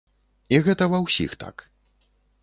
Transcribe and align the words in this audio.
І 0.55 0.59
гэта 0.67 0.87
ва 0.93 0.99
ўсіх 1.03 1.35
так. 1.43 1.63